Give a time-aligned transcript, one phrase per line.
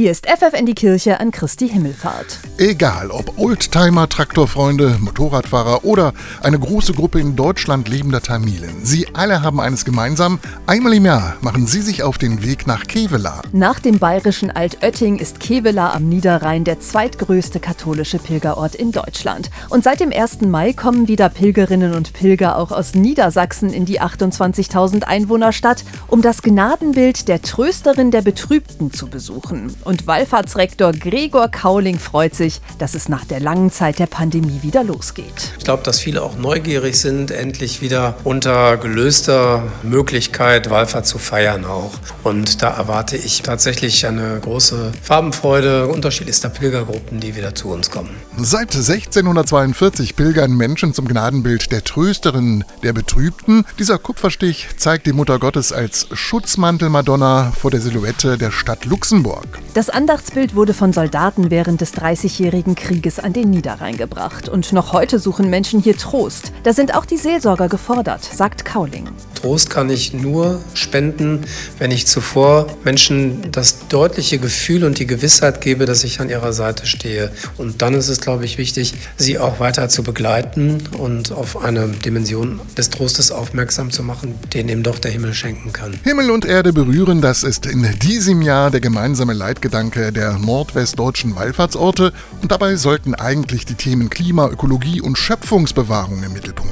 [0.00, 2.38] Hier ist FFN die Kirche an Christi Himmelfahrt.
[2.56, 9.42] Egal ob Oldtimer, Traktorfreunde, Motorradfahrer oder eine große Gruppe in Deutschland lebender Tamilen, sie alle
[9.42, 10.38] haben eines gemeinsam.
[10.66, 13.42] Einmal im Jahr machen sie sich auf den Weg nach Kevela.
[13.52, 19.50] Nach dem bayerischen Altötting ist Kevela am Niederrhein der zweitgrößte katholische Pilgerort in Deutschland.
[19.68, 20.40] Und seit dem 1.
[20.40, 26.40] Mai kommen wieder Pilgerinnen und Pilger auch aus Niedersachsen in die 28.000 Einwohnerstadt, um das
[26.40, 29.70] Gnadenbild der Trösterin der Betrübten zu besuchen.
[29.89, 34.84] Und Wallfahrtsrektor Gregor Kauling freut sich, dass es nach der langen Zeit der Pandemie wieder
[34.84, 35.52] losgeht.
[35.58, 41.64] Ich glaube, dass viele auch neugierig sind, endlich wieder unter gelöster Möglichkeit Wallfahrt zu feiern
[41.64, 41.92] auch.
[42.22, 48.10] Und da erwarte ich tatsächlich eine große Farbenfreude unterschiedlichster Pilgergruppen, die wieder zu uns kommen.
[48.36, 53.64] Seit 1642 pilgern Menschen zum Gnadenbild der Trösterin der Betrübten.
[53.78, 59.46] Dieser Kupferstich zeigt die Mutter Gottes als Schutzmantel-Madonna vor der Silhouette der Stadt Luxemburg.
[59.74, 64.48] Das Andachtsbild wurde von Soldaten während des Dreißigjährigen Krieges an den Niederrhein gebracht.
[64.48, 66.52] Und noch heute suchen Menschen hier Trost.
[66.64, 69.08] Da sind auch die Seelsorger gefordert, sagt Kauling.
[69.40, 71.44] Trost kann ich nur spenden,
[71.78, 76.52] wenn ich zuvor Menschen das deutliche Gefühl und die Gewissheit gebe, dass ich an ihrer
[76.52, 77.32] Seite stehe.
[77.56, 81.88] Und dann ist es, glaube ich, wichtig, sie auch weiter zu begleiten und auf eine
[81.88, 85.98] Dimension des Trostes aufmerksam zu machen, den eben doch der Himmel schenken kann.
[86.04, 92.12] Himmel und Erde berühren, das ist in diesem Jahr der gemeinsame Leitgedanke der nordwestdeutschen Wallfahrtsorte.
[92.42, 96.69] Und dabei sollten eigentlich die Themen Klima, Ökologie und Schöpfungsbewahrung im Mittelpunkt.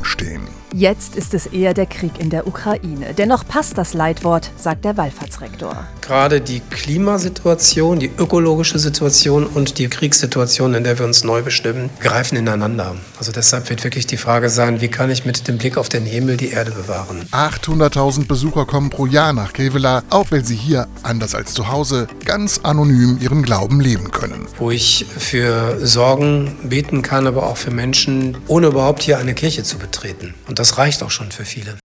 [0.78, 3.12] Jetzt ist es eher der Krieg in der Ukraine.
[3.12, 5.76] Dennoch passt das Leitwort, sagt der Wallfahrtsrektor.
[6.02, 11.90] Gerade die Klimasituation, die ökologische Situation und die Kriegssituation, in der wir uns neu bestimmen,
[11.98, 12.94] greifen ineinander.
[13.18, 16.06] Also deshalb wird wirklich die Frage sein, wie kann ich mit dem Blick auf den
[16.06, 17.24] Himmel die Erde bewahren?
[17.32, 22.06] 800.000 Besucher kommen pro Jahr nach Kevela, auch weil sie hier, anders als zu Hause,
[22.24, 24.46] ganz anonym ihren Glauben leben können.
[24.58, 29.64] Wo ich für Sorgen beten kann, aber auch für Menschen, ohne überhaupt hier eine Kirche
[29.64, 30.34] zu betreten.
[30.46, 31.76] Und das reicht auch schon für viele.